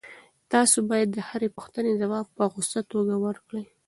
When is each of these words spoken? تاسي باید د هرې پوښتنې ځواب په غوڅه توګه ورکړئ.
تاسي 0.51 0.79
باید 0.89 1.07
د 1.11 1.17
هرې 1.29 1.47
پوښتنې 1.55 1.91
ځواب 2.01 2.25
په 2.37 2.43
غوڅه 2.51 2.81
توګه 2.91 3.13
ورکړئ. 3.25 3.63